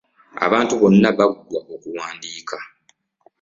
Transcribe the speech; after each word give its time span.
Abantu 0.45 0.73
bonna 0.81 1.09
baggwa 1.17 1.59
okwandiika. 1.73 2.57